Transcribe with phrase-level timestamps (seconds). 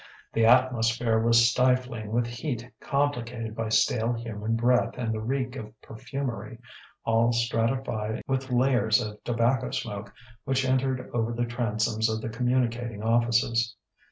[0.33, 5.79] The atmosphere was stifling with heat complicated by stale human breath and the reek of
[5.79, 6.57] perfumery,
[7.05, 10.11] all stratified with layers of tobacco smoke
[10.43, 13.75] which entered over the transoms of the communicating offices.